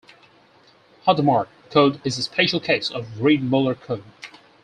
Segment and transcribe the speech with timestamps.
[1.05, 4.03] Hadamard code is a special case of Reed-Muller code.